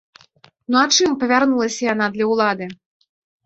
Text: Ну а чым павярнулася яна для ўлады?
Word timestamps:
Ну 0.73 0.79
а 0.83 0.85
чым 0.95 1.11
павярнулася 1.25 1.81
яна 1.93 2.11
для 2.19 2.25
ўлады? 2.33 2.65